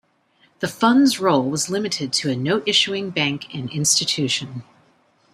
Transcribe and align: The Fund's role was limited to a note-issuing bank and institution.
The 0.61 0.67
Fund's 0.67 1.19
role 1.19 1.47
was 1.47 1.69
limited 1.69 2.11
to 2.11 2.31
a 2.31 2.35
note-issuing 2.35 3.11
bank 3.11 3.53
and 3.53 3.69
institution. 3.69 4.63